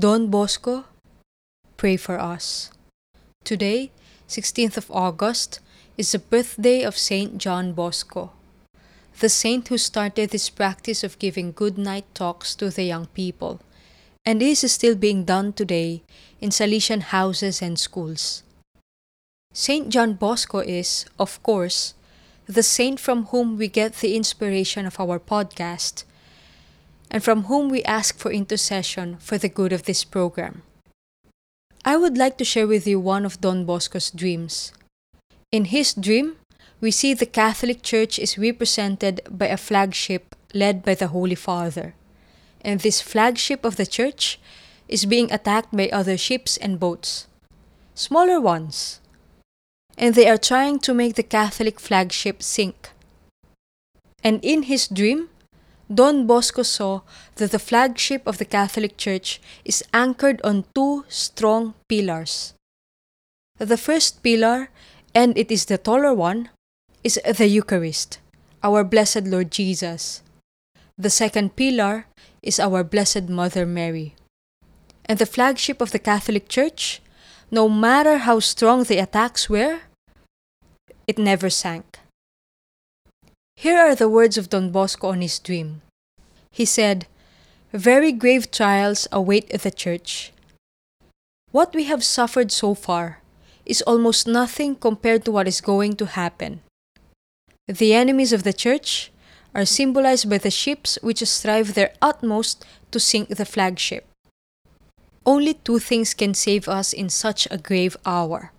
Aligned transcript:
Don 0.00 0.28
Bosco, 0.28 0.84
pray 1.76 1.98
for 1.98 2.18
us. 2.18 2.70
Today, 3.44 3.90
16th 4.30 4.78
of 4.78 4.90
August, 4.90 5.60
is 5.98 6.12
the 6.12 6.18
birthday 6.18 6.80
of 6.80 6.96
Saint 6.96 7.36
John 7.36 7.74
Bosco, 7.74 8.32
the 9.18 9.28
saint 9.28 9.68
who 9.68 9.76
started 9.76 10.30
this 10.30 10.48
practice 10.48 11.04
of 11.04 11.18
giving 11.18 11.52
good 11.52 11.76
night 11.76 12.06
talks 12.14 12.54
to 12.54 12.70
the 12.70 12.84
young 12.84 13.08
people, 13.08 13.60
and 14.24 14.40
this 14.40 14.64
is 14.64 14.72
still 14.72 14.94
being 14.94 15.26
done 15.26 15.52
today 15.52 16.02
in 16.40 16.48
Salesian 16.48 17.02
houses 17.12 17.60
and 17.60 17.78
schools. 17.78 18.42
Saint 19.52 19.90
John 19.90 20.14
Bosco 20.14 20.60
is, 20.60 21.04
of 21.18 21.42
course, 21.42 21.92
the 22.46 22.62
saint 22.62 22.98
from 22.98 23.26
whom 23.26 23.58
we 23.58 23.68
get 23.68 23.96
the 23.96 24.16
inspiration 24.16 24.86
of 24.86 24.98
our 24.98 25.18
podcast 25.18 26.04
and 27.10 27.24
from 27.24 27.44
whom 27.44 27.68
we 27.68 27.82
ask 27.84 28.18
for 28.18 28.30
intercession 28.30 29.16
for 29.18 29.36
the 29.36 29.48
good 29.48 29.72
of 29.72 29.84
this 29.84 30.04
program. 30.04 30.62
I 31.84 31.96
would 31.96 32.16
like 32.16 32.36
to 32.38 32.44
share 32.44 32.66
with 32.66 32.86
you 32.86 33.00
one 33.00 33.24
of 33.24 33.40
Don 33.40 33.64
Bosco's 33.64 34.10
dreams. 34.10 34.72
In 35.50 35.66
his 35.66 35.94
dream, 35.94 36.36
we 36.80 36.90
see 36.90 37.14
the 37.14 37.26
Catholic 37.26 37.82
Church 37.82 38.18
is 38.18 38.38
represented 38.38 39.20
by 39.30 39.46
a 39.46 39.56
flagship 39.56 40.36
led 40.54 40.84
by 40.84 40.94
the 40.94 41.08
Holy 41.08 41.34
Father. 41.34 41.94
And 42.62 42.80
this 42.80 43.00
flagship 43.00 43.64
of 43.64 43.76
the 43.76 43.86
Church 43.86 44.38
is 44.88 45.06
being 45.06 45.32
attacked 45.32 45.74
by 45.74 45.88
other 45.88 46.16
ships 46.16 46.56
and 46.56 46.80
boats, 46.80 47.26
smaller 47.94 48.40
ones. 48.40 49.00
And 49.96 50.14
they 50.14 50.28
are 50.28 50.38
trying 50.38 50.78
to 50.80 50.94
make 50.94 51.14
the 51.14 51.22
Catholic 51.22 51.80
flagship 51.80 52.42
sink. 52.42 52.90
And 54.22 54.40
in 54.42 54.64
his 54.64 54.88
dream, 54.88 55.28
Don 55.92 56.26
Bosco 56.26 56.62
saw 56.62 57.00
that 57.34 57.50
the 57.50 57.58
flagship 57.58 58.22
of 58.24 58.38
the 58.38 58.44
Catholic 58.44 58.96
Church 58.96 59.40
is 59.64 59.82
anchored 59.92 60.40
on 60.42 60.64
two 60.72 61.04
strong 61.08 61.74
pillars. 61.88 62.54
The 63.58 63.76
first 63.76 64.22
pillar, 64.22 64.70
and 65.14 65.36
it 65.36 65.50
is 65.50 65.64
the 65.64 65.78
taller 65.78 66.14
one, 66.14 66.50
is 67.02 67.18
the 67.26 67.48
Eucharist, 67.48 68.20
our 68.62 68.84
blessed 68.84 69.24
Lord 69.24 69.50
Jesus. 69.50 70.22
The 70.96 71.10
second 71.10 71.56
pillar 71.56 72.06
is 72.42 72.60
our 72.60 72.84
Blessed 72.84 73.28
Mother 73.28 73.66
Mary. 73.66 74.14
And 75.06 75.18
the 75.18 75.26
flagship 75.26 75.80
of 75.80 75.90
the 75.90 75.98
Catholic 75.98 76.48
Church, 76.48 77.02
no 77.50 77.68
matter 77.68 78.18
how 78.18 78.38
strong 78.38 78.84
the 78.84 78.98
attacks 78.98 79.50
were, 79.50 79.80
it 81.08 81.18
never 81.18 81.50
sank. 81.50 81.98
Here 83.60 83.76
are 83.76 83.94
the 83.94 84.08
words 84.08 84.38
of 84.38 84.48
Don 84.48 84.70
Bosco 84.70 85.08
on 85.08 85.20
his 85.20 85.38
dream. 85.38 85.82
He 86.50 86.64
said, 86.64 87.06
Very 87.74 88.10
grave 88.10 88.50
trials 88.50 89.06
await 89.12 89.50
the 89.50 89.70
Church. 89.70 90.32
What 91.52 91.74
we 91.74 91.84
have 91.84 92.02
suffered 92.02 92.50
so 92.50 92.72
far 92.72 93.20
is 93.66 93.82
almost 93.82 94.26
nothing 94.26 94.76
compared 94.76 95.26
to 95.26 95.30
what 95.30 95.46
is 95.46 95.60
going 95.60 95.96
to 95.96 96.06
happen. 96.06 96.62
The 97.68 97.92
enemies 97.92 98.32
of 98.32 98.44
the 98.44 98.54
Church 98.54 99.12
are 99.54 99.66
symbolized 99.66 100.30
by 100.30 100.38
the 100.38 100.50
ships 100.50 100.98
which 101.02 101.22
strive 101.28 101.74
their 101.74 101.92
utmost 102.00 102.64
to 102.92 102.98
sink 102.98 103.28
the 103.28 103.44
flagship. 103.44 104.08
Only 105.26 105.52
two 105.52 105.80
things 105.80 106.14
can 106.14 106.32
save 106.32 106.66
us 106.66 106.94
in 106.94 107.10
such 107.10 107.46
a 107.50 107.58
grave 107.58 107.94
hour 108.06 108.52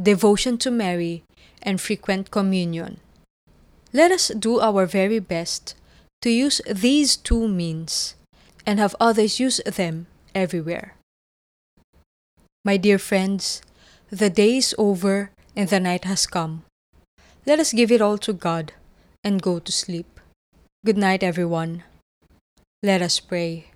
devotion 0.00 0.58
to 0.58 0.70
Mary 0.70 1.24
and 1.60 1.80
frequent 1.80 2.30
communion. 2.30 3.00
Let 3.96 4.12
us 4.12 4.28
do 4.28 4.60
our 4.60 4.84
very 4.84 5.20
best 5.20 5.74
to 6.20 6.28
use 6.28 6.60
these 6.68 7.16
two 7.16 7.48
means 7.48 8.14
and 8.66 8.78
have 8.78 8.94
others 9.00 9.40
use 9.40 9.56
them 9.64 10.06
everywhere. 10.34 10.96
My 12.62 12.76
dear 12.76 12.98
friends, 12.98 13.62
the 14.10 14.28
day 14.28 14.58
is 14.58 14.74
over 14.76 15.30
and 15.56 15.70
the 15.70 15.80
night 15.80 16.04
has 16.04 16.26
come. 16.26 16.64
Let 17.46 17.58
us 17.58 17.72
give 17.72 17.90
it 17.90 18.02
all 18.02 18.18
to 18.18 18.34
God 18.34 18.74
and 19.24 19.40
go 19.40 19.58
to 19.60 19.72
sleep. 19.72 20.20
Good 20.84 20.98
night, 20.98 21.22
everyone. 21.22 21.82
Let 22.82 23.00
us 23.00 23.18
pray. 23.18 23.72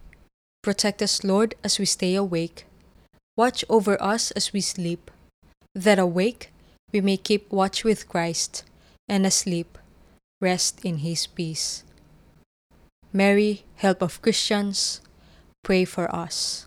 Protect 0.62 1.00
us, 1.00 1.25
Lord, 1.25 1.54
as 1.64 1.78
we 1.78 1.87
stay 1.87 2.14
awake. 2.14 2.66
Watch 3.38 3.64
over 3.70 3.97
us 4.02 4.32
as 4.32 4.52
we 4.52 4.60
sleep, 4.60 5.10
that 5.75 5.98
awake 5.98 6.52
we 6.92 7.00
may 7.00 7.16
keep 7.16 7.50
watch 7.50 7.84
with 7.84 8.06
Christ, 8.06 8.64
and 9.08 9.25
asleep 9.25 9.78
rest 10.40 10.84
in 10.84 10.98
his 10.98 11.26
peace. 11.26 11.84
Mary, 13.12 13.64
help 13.76 14.02
of 14.02 14.22
Christians, 14.22 15.00
pray 15.62 15.84
for 15.84 16.08
us. 16.14 16.66